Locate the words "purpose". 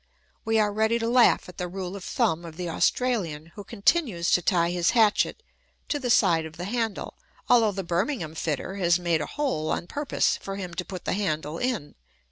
9.85-10.37